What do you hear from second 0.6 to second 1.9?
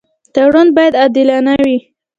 باید عادلانه وي.